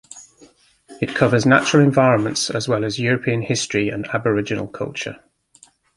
It 0.99 1.13
covers 1.15 1.45
natural 1.45 1.83
environments 1.83 2.49
as 2.49 2.67
well 2.67 2.83
as 2.83 2.97
European 2.99 3.43
history 3.43 3.89
and 3.89 4.07
Aboriginal 4.07 4.67
culture. 4.67 5.19